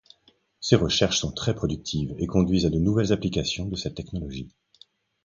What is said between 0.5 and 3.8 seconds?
Ces recherches sont très productives et conduisent à de nouvelles applications de